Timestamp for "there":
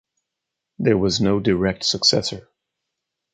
0.79-0.97